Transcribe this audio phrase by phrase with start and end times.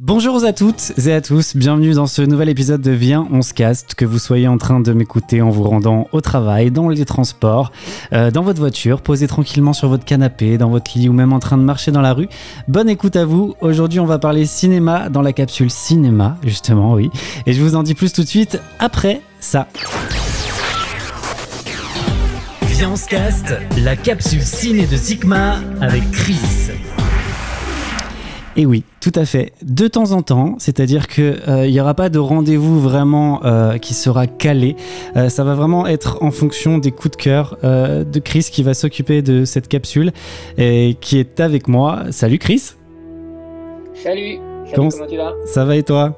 [0.00, 3.52] Bonjour à toutes et à tous, bienvenue dans ce nouvel épisode de Viens, on se
[3.52, 7.04] caste, que vous soyez en train de m'écouter en vous rendant au travail, dans les
[7.04, 7.72] transports,
[8.12, 11.40] euh, dans votre voiture, posé tranquillement sur votre canapé, dans votre lit ou même en
[11.40, 12.28] train de marcher dans la rue.
[12.68, 17.10] Bonne écoute à vous, aujourd'hui on va parler cinéma dans la capsule cinéma, justement, oui.
[17.46, 19.66] Et je vous en dis plus tout de suite après ça.
[22.68, 26.38] Viens, on se caste, la capsule ciné de Sigma avec Chris.
[28.60, 29.52] Et oui, tout à fait.
[29.62, 34.26] De temps en temps, c'est-à-dire qu'il n'y aura pas de rendez-vous vraiment euh, qui sera
[34.26, 34.74] calé.
[35.16, 38.64] Euh, ça va vraiment être en fonction des coups de cœur euh, de Chris qui
[38.64, 40.10] va s'occuper de cette capsule
[40.56, 42.06] et qui est avec moi.
[42.10, 42.72] Salut Chris.
[43.94, 44.38] Salut.
[44.64, 45.34] Salut Comment- comment, tu vas?
[45.46, 46.16] Ça va et toi?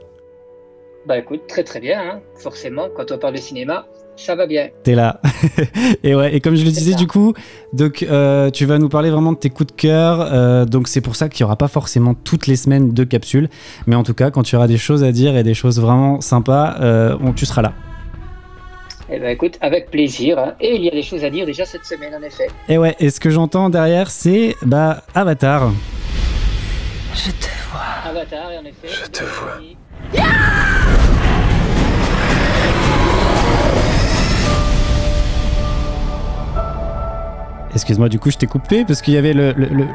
[1.07, 2.01] Bah écoute, très très bien.
[2.01, 2.20] hein.
[2.37, 3.87] Forcément, quand on parle de cinéma,
[4.20, 4.69] ça va bien.
[4.84, 5.20] T'es là.
[6.05, 6.97] et ouais, et comme je le disais ça.
[6.97, 7.34] du coup,
[7.73, 10.20] donc euh, tu vas nous parler vraiment de tes coups de cœur.
[10.33, 13.48] euh, donc c'est pour ça qu'il n'y aura pas forcément toutes les semaines de capsules,
[13.87, 16.20] mais en tout cas quand tu auras des choses à dire et des choses vraiment
[16.20, 17.73] sympas, euh, on, tu seras là.
[19.13, 20.38] Eh ben écoute, avec plaisir.
[20.38, 20.52] hein.
[20.60, 22.46] Et il y a des choses à dire déjà cette semaine, en effet.
[22.68, 25.73] Et ouais, et ce que j'entends derrière, c'est bah Avatar.
[28.09, 28.88] Avatar, et en effet.
[28.88, 30.90] Je te vois.
[37.80, 39.86] Excuse-moi, du coup, je t'ai coupé parce qu'il y avait le, le- le-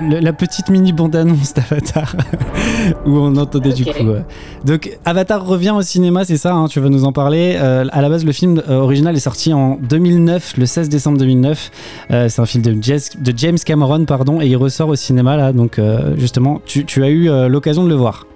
[0.00, 2.16] le- la petite mini bande-annonce d'Avatar
[3.06, 4.08] où on entendait du coup.
[4.08, 4.22] euh.
[4.64, 7.56] Donc, Avatar revient au cinéma, c'est ça, hein, tu vas nous en parler.
[7.60, 11.16] Euh, à la base, le film euh, original est sorti en 2009, le 16 décembre
[11.18, 11.70] 2009.
[12.10, 12.76] Euh, c'est un film de,
[13.36, 15.52] James Cameron, pardon, et il ressort au cinéma là.
[15.52, 18.26] Donc, euh, justement, tu, tu as eu l'occasion de le voir.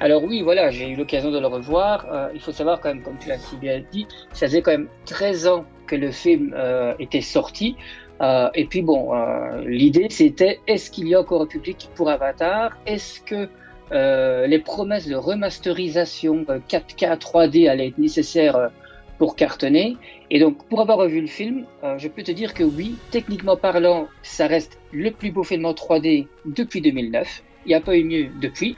[0.00, 2.04] Alors oui, voilà, j'ai eu l'occasion de le revoir.
[2.34, 4.88] Il faut savoir quand même, comme tu l'as si bien dit, ça faisait quand même
[5.06, 7.76] 13 ans que le film euh, était sorti.
[8.20, 12.08] Euh, et puis bon, euh, l'idée c'était, est-ce qu'il y a encore un public pour
[12.08, 12.76] Avatar?
[12.86, 13.48] Est-ce que
[13.92, 18.70] les promesses de remasterisation euh, 4K 3D allaient être nécessaires
[19.18, 19.96] pour cartonner?
[20.30, 21.66] Et donc, pour avoir revu le film,
[21.96, 25.72] je peux te dire que oui, techniquement parlant, ça reste le plus beau film en
[25.72, 27.44] 3D depuis 2009.
[27.64, 28.76] Il n'y a pas eu mieux depuis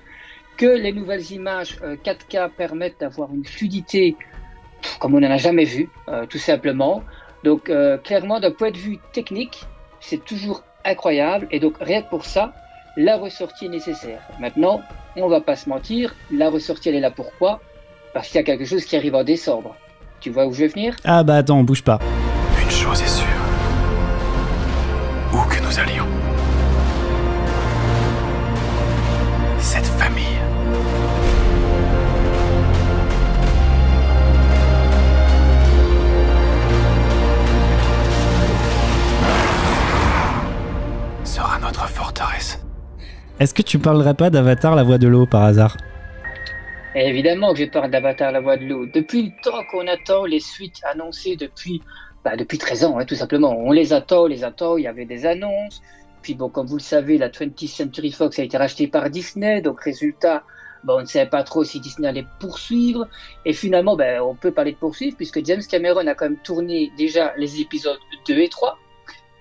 [0.58, 4.16] que les nouvelles images euh, 4K permettent d'avoir une fluidité
[4.98, 7.02] comme on n'en a jamais vu, euh, tout simplement.
[7.44, 9.64] Donc euh, clairement, d'un point de vue technique,
[10.00, 11.48] c'est toujours incroyable.
[11.50, 12.52] Et donc rien que pour ça,
[12.96, 14.20] la ressortie est nécessaire.
[14.40, 14.80] Maintenant,
[15.16, 17.60] on va pas se mentir, la ressortie elle est là pourquoi?
[18.14, 19.76] Parce qu'il y a quelque chose qui arrive en décembre.
[20.20, 20.96] Tu vois où je veux venir?
[21.04, 21.98] Ah bah attends, bouge pas.
[22.60, 23.26] Une chose est sûre.
[25.32, 26.06] Où que nous allions,
[29.58, 30.27] cette famille
[41.28, 42.58] sera notre forteresse.
[43.38, 45.76] Est-ce que tu parlerais pas d'Avatar, la voix de l'eau par hasard?
[46.94, 48.86] Évidemment que je parle d'Avatar la voix de l'eau.
[48.86, 51.82] Depuis le temps qu'on attend les suites annoncées depuis,
[52.24, 53.54] bah, depuis 13 ans, hein, tout simplement.
[53.58, 55.82] On les attend, on les attend, il y avait des annonces.
[56.22, 59.60] Puis bon, comme vous le savez, la 20th Century Fox a été rachetée par Disney,
[59.60, 60.44] donc résultat,
[60.82, 63.06] bah, on ne savait pas trop si Disney allait poursuivre.
[63.44, 66.90] Et finalement, ben, on peut parler de poursuivre puisque James Cameron a quand même tourné
[66.96, 68.78] déjà les épisodes 2 et 3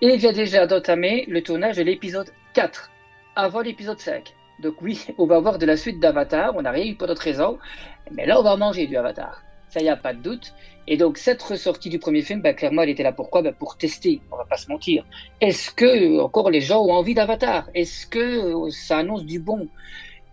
[0.02, 2.92] et vient déjà d'entamer le tournage de l'épisode 4
[3.36, 4.34] avant l'épisode 5.
[4.62, 7.24] Donc oui, on va voir de la suite d'Avatar, on n'a rien eu pour d'autres
[7.24, 7.58] raisons,
[8.12, 9.44] mais là on va manger du Avatar.
[9.70, 10.54] Ça y a pas de doute.
[10.88, 13.42] Et donc cette ressortie du premier film, bah, clairement elle était là pourquoi?
[13.42, 15.04] Bah, Pour tester, on va pas se mentir.
[15.42, 17.70] Est-ce que euh, encore les gens ont envie d'Avatar?
[17.74, 19.68] Est-ce que euh, ça annonce du bon?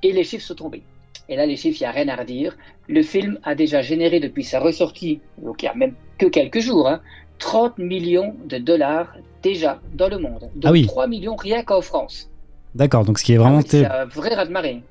[0.03, 0.83] Et les chiffres sont tombés.
[1.29, 2.57] Et là les chiffres, il n'y a rien à redire.
[2.87, 6.61] Le film a déjà généré depuis sa ressortie, donc il y a même que quelques
[6.61, 7.01] jours, hein,
[7.39, 10.41] 30 millions de dollars déjà dans le monde.
[10.55, 10.87] Donc Ah oui.
[10.87, 12.31] 3 millions rien qu'en France.
[12.75, 13.59] D'accord, donc ce qui est Ah vraiment...
[13.59, 14.83] oui, c'est un vrai raz-de-marée.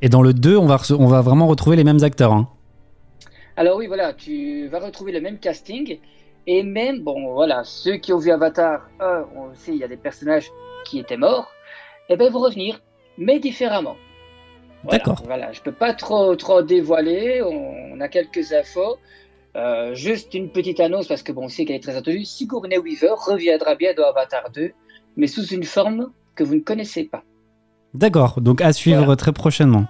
[0.00, 2.32] Et dans le 2, on va, on va vraiment retrouver les mêmes acteurs.
[2.32, 2.48] hein.
[3.56, 5.98] Alors oui, voilà, tu vas retrouver le même casting.
[6.46, 9.88] Et même, bon, voilà, ceux qui ont vu Avatar 1, on sait, il y a
[9.88, 10.50] des personnages
[10.84, 11.48] qui étaient morts,
[12.08, 12.80] et ben ils vont revenir,
[13.16, 13.94] mais différemment.
[14.82, 15.22] Voilà, D'accord.
[15.24, 18.96] Voilà, je peux pas trop, trop dévoiler, on, on a quelques infos.
[19.54, 22.24] Euh, juste une petite annonce, parce que bon, on sait qu'elle est très attendue.
[22.24, 24.72] Sigourney Weaver reviendra bien dans Avatar 2,
[25.16, 27.22] mais sous une forme que vous ne connaissez pas.
[27.94, 29.16] D'accord, donc à suivre Voilà.
[29.16, 29.84] très prochainement.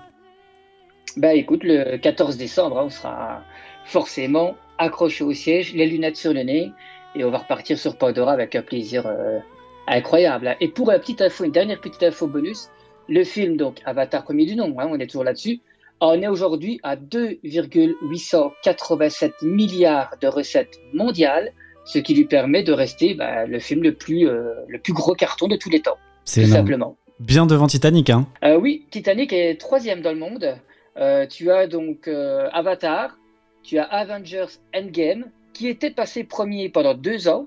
[1.16, 3.42] Bah écoute, le 14 décembre, hein, on sera
[3.84, 6.72] forcément accroché au siège, les lunettes sur le nez,
[7.14, 9.38] et on va repartir sur Pandora avec un plaisir euh,
[9.86, 10.56] incroyable.
[10.60, 12.70] Et pour une petite info, une dernière petite info bonus,
[13.08, 15.60] le film, donc Avatar premier du nom, hein, on est toujours là-dessus,
[16.02, 21.52] en est aujourd'hui à 2,887 milliards de recettes mondiales,
[21.84, 25.14] ce qui lui permet de rester bah, le film le plus, euh, le plus gros
[25.14, 26.96] carton de tous les temps, C'est simplement.
[27.20, 28.26] Bien devant Titanic, hein.
[28.42, 30.56] Euh, oui, Titanic est troisième dans le monde.
[30.96, 33.16] Euh, tu as donc Avatar,
[33.62, 37.46] tu as Avengers Endgame, qui était passé premier pendant deux ans,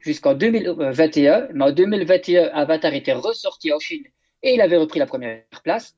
[0.00, 1.48] jusqu'en 2021.
[1.54, 4.04] Mais en 2021, Avatar était ressorti en Chine
[4.42, 5.94] et il avait repris la première place,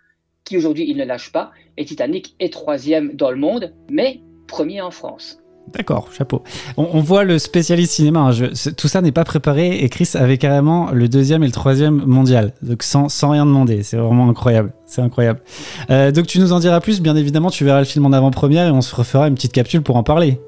[0.48, 1.50] qui aujourd'hui il ne lâche pas.
[1.76, 5.38] Et Titanic est troisième dans le monde, mais premier en France.
[5.74, 6.42] D'accord, chapeau.
[6.78, 8.20] On, on voit le spécialiste cinéma.
[8.20, 11.52] hein, je- tout ça n'est pas préparé et Chris avait carrément le deuxième et le
[11.52, 13.82] troisième mondial, donc sans, sans rien demander.
[13.82, 14.72] C'est vraiment incroyable.
[14.86, 15.40] C'est incroyable.
[15.90, 17.02] Euh, donc tu nous en diras plus.
[17.02, 19.82] Bien évidemment, tu verras le film en avant-première et on se refera une petite capsule
[19.82, 20.40] pour en parler.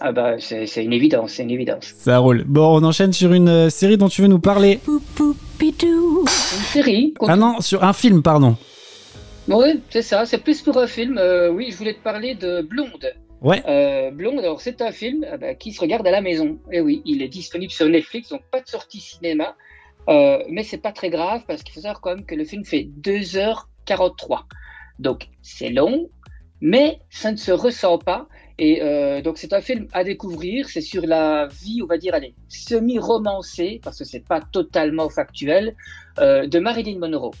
[0.00, 1.94] Ah bah c'est c'est une évidence, c'est une évidence.
[1.96, 2.42] Ça roule.
[2.48, 4.80] Bon, on enchaîne sur une euh, série dont tu veux nous parler.
[4.88, 6.28] Une
[6.72, 7.14] série.
[7.28, 8.56] Ah non, sur un film, pardon.
[9.48, 10.26] Oui, c'est ça.
[10.26, 11.18] C'est plus pour un film.
[11.18, 13.14] Euh, oui, je voulais te parler de Blonde.
[13.40, 13.62] Ouais.
[13.68, 16.58] Euh, Blonde, alors c'est un film euh, bah, qui se regarde à la maison.
[16.72, 19.56] Et oui, il est disponible sur Netflix, donc pas de sortie cinéma.
[20.08, 22.64] Euh, mais c'est pas très grave parce qu'il faut savoir quand même que le film
[22.64, 24.44] fait 2h43.
[24.98, 26.08] Donc c'est long,
[26.60, 28.28] mais ça ne se ressent pas.
[28.58, 30.68] Et euh, donc c'est un film à découvrir.
[30.68, 35.76] C'est sur la vie, on va dire, allez, semi-romancée, parce que c'est pas totalement factuel,
[36.18, 37.32] euh, de Marilyn Monroe.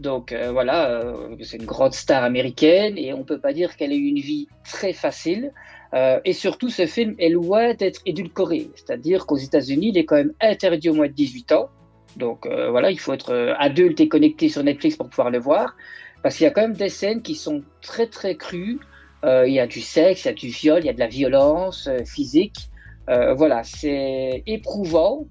[0.00, 3.92] Donc euh, voilà, euh, c'est une grande star américaine et on peut pas dire qu'elle
[3.92, 5.52] ait eu une vie très facile.
[5.92, 8.70] Euh, et surtout, ce film est loin d'être édulcoré.
[8.76, 11.68] C'est-à-dire qu'aux États-Unis, il est quand même interdit au moins de 18 ans.
[12.16, 15.76] Donc voilà, il faut être adulte et connecté sur Netflix pour pouvoir le voir.
[16.24, 18.80] Parce qu'il y a quand même des scènes qui sont très très crues.
[19.22, 21.06] Il y a du sexe, il y a du viol, il y a de la
[21.06, 22.68] violence physique.
[23.06, 25.28] Voilà, c'est éprouvant,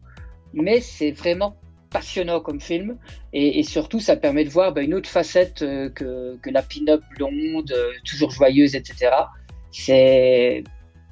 [0.53, 1.57] mais c'est vraiment
[1.89, 2.97] passionnant comme film.
[3.33, 7.01] Et, surtout, ça permet de voir bah, une autre facette euh, que, que la pin-up
[7.17, 9.11] blonde, euh, toujours joyeuse, etc.
[9.71, 10.63] C'est.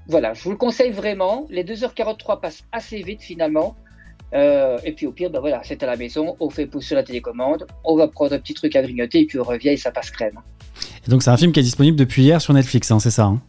[0.08, 1.46] Voilà, je vous le conseille vraiment.
[1.50, 3.76] Les 2h43 passent assez vite finalement.
[4.34, 7.04] Euh, et puis au pire, bah voilà, c'est à la maison, on fait pousser la
[7.04, 9.92] télécommande, on va prendre un petit truc à grignoter et puis on revient et ça
[9.92, 10.40] passe crème.
[11.06, 13.24] Et donc c'est un film qui est disponible depuis hier sur Netflix, hein, c'est ça.
[13.24, 13.42] hein?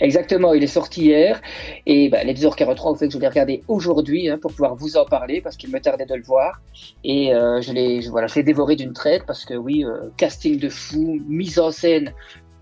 [0.00, 1.40] Exactement, il est sorti hier.
[1.86, 4.96] Et bah, les 2h43 au fait que je l'ai regardé aujourd'hui hein, pour pouvoir vous
[4.96, 6.60] en parler parce qu'il me tardait de le voir.
[7.04, 10.68] Et euh, je l'ai voilà, je dévoré d'une traite parce que oui, euh, casting de
[10.68, 12.12] fou, mise en scène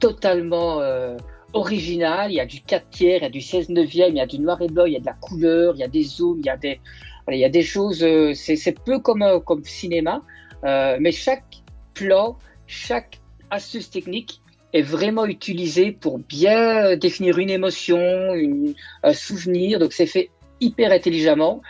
[0.01, 1.17] totalement euh,
[1.53, 4.21] originale, il y a du 4 tiers, il y a du 16 neuvième, il y
[4.21, 6.03] a du noir et blanc, il y a de la couleur, il y a des
[6.03, 6.81] zooms, il y a des
[7.25, 10.23] voilà, il y a des choses euh, c'est c'est peu comme euh, comme cinéma.
[10.65, 11.63] Euh, mais chaque
[11.95, 12.37] plan,
[12.67, 13.21] chaque
[13.51, 14.41] astuce technique
[14.73, 19.79] est vraiment utilisé pour bien définir une émotion, une- un souvenir.
[19.79, 20.31] Donc c'est fait
[20.61, 21.63] hyper intelligemment.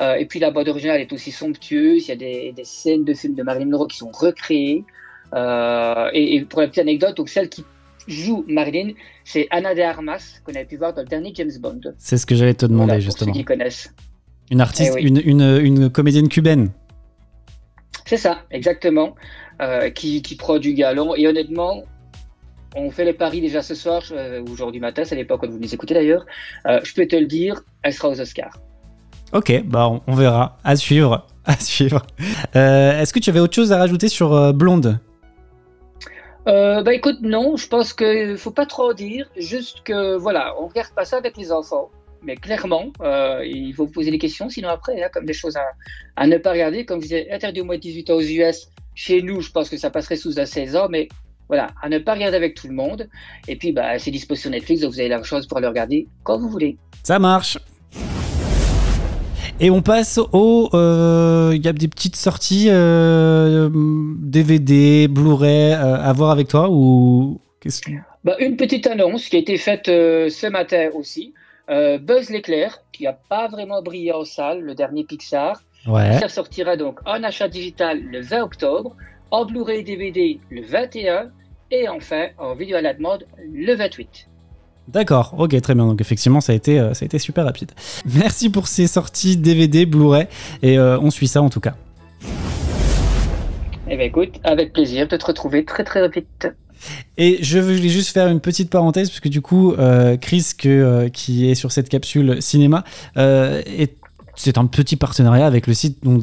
[0.00, 2.06] Euh, et puis la bande originale est aussi somptueuse.
[2.06, 4.84] Il y a des, des scènes de films de Marilyn Monroe qui sont recréées.
[5.34, 7.64] Euh, et, et pour la petite anecdote, donc celle qui
[8.08, 8.90] joue Marilyn,
[9.24, 11.80] c'est Anna de Armas qu'on avait pu voir dans le dernier James Bond.
[11.98, 13.32] C'est ce que j'allais te demander Voilà, pour justement.
[13.32, 13.94] ceux qui connaissent.
[14.50, 15.08] Une artiste, Eh oui.
[15.08, 16.70] une, une, une comédienne cubaine.
[18.06, 19.14] C'est ça, exactement.
[19.60, 21.14] Euh, qui, qui prend du galon.
[21.14, 21.84] Et honnêtement,
[22.74, 25.58] on fait les paris déjà ce soir, euh, ou aujourd'hui matin, c'est l'époque quand vous
[25.58, 26.24] nous écoutez d'ailleurs.
[26.66, 28.58] Euh, je peux te le dire, elle sera aux Oscars.
[29.32, 30.58] Ok, bah on, on verra.
[30.64, 32.04] À suivre, à suivre.
[32.56, 34.98] Euh, Est-ce que tu avais autre chose à rajouter sur euh, Blonde?
[36.44, 39.28] Bah écoute, non, je pense qu'il faut pas trop en dire.
[39.36, 41.90] Juste que, voilà, on regarde pas ça avec les enfants.
[42.24, 42.86] Mais clairement,
[43.44, 45.66] il faut poser des questions, sinon après, il y a comme des choses à,
[46.16, 46.84] à ne pas regarder.
[46.84, 48.68] Comme je disais, interdit au moins de 18 ans aux US.
[48.96, 51.08] Chez nous, je pense que ça passerait sous à 16 ans, mais
[51.48, 53.08] voilà, à ne pas regarder avec tout le monde.
[53.48, 56.06] Et puis, bah, c'est dispo sur Netflix, donc vous avez la chance pour le regarder
[56.24, 56.76] quand vous voulez.
[57.02, 57.58] Ça marche.
[59.60, 60.70] Et on passe au.
[60.74, 66.68] euh, Il y a des petites sorties euh, DVD, Blu-ray euh, à voir avec toi
[66.70, 67.90] ou qu'est-ce que-
[68.24, 71.34] Bah, une petite annonce qui a été faite euh, ce matin aussi.
[71.70, 76.16] Euh, Buzz l'éclair, qui n'a pas vraiment brillé en salle, le dernier Pixar, Ouais.
[76.20, 78.94] Ça sortira donc en achat digital le 20 octobre,
[79.32, 81.30] en Blu-ray et DVD le 21
[81.70, 84.28] et enfin en vidéo à la demande le 28.
[84.88, 85.86] D'accord, ok, très bien.
[85.86, 87.72] Donc effectivement, ça a été, euh, ça a été super rapide.
[88.14, 90.26] Merci pour ces sorties DVD, Blu-ray,
[90.62, 91.74] et euh, on suit ça en tout cas.
[93.88, 96.48] Eh bien écoute, avec plaisir de te retrouver très très vite.
[97.16, 101.08] Et je voulais juste faire une petite parenthèse, parce que du coup, euh, Chris, que,
[101.08, 102.84] qui est sur cette capsule cinéma,
[103.16, 104.01] est
[104.34, 106.22] c'est un petit partenariat avec le site donc,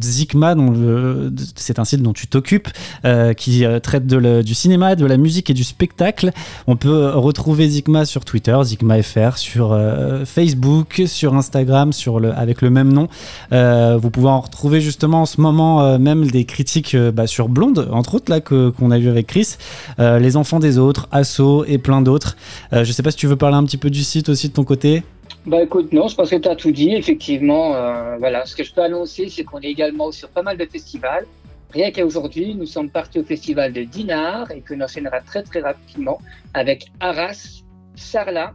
[1.56, 2.70] c'est un site dont tu t'occupes,
[3.06, 6.32] euh, qui euh, traite du cinéma, de la musique et du spectacle.
[6.68, 11.92] On peut retrouver Zikma sur Twitter, ZikmaFR, sur euh, Facebook, sur Instagram,
[12.36, 13.08] avec le même nom.
[13.52, 18.16] Vous pouvez en retrouver justement en ce moment même des critiques bah, sur Blonde, entre
[18.16, 19.56] autres, là, qu'on a vu avec Chris.
[19.98, 22.38] Les enfants des autres, Asso et plein d'autres.
[22.72, 24.64] Je sais pas si tu veux parler un petit peu du site aussi de ton
[24.64, 25.04] côté.
[25.46, 26.94] Bah écoute, non, je pense que tu as tout dit.
[26.94, 30.58] Effectivement, euh, voilà, ce que je peux annoncer, c'est qu'on est également sur pas mal
[30.58, 31.26] de festivals.
[31.72, 35.62] Rien qu'aujourd'hui, nous sommes partis au festival de Dinard et que nous enchaînera très très
[35.62, 36.20] rapidement
[36.54, 37.62] avec Arras,
[37.96, 38.54] Sarlat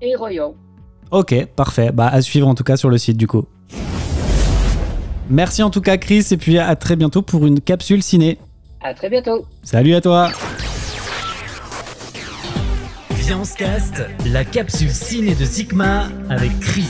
[0.00, 0.54] et Royan.
[1.10, 1.90] Ok, parfait.
[1.92, 3.44] Bah, à suivre en tout cas sur le site du coup.
[5.30, 8.38] Merci en tout cas Chris et puis à très bientôt pour une capsule ciné.
[8.82, 9.46] À très bientôt.
[9.62, 10.30] Salut à toi.
[13.22, 16.88] Se caste, la capsule ciné de Sigma avec Chris.